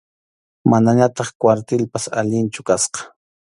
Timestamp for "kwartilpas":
1.41-2.05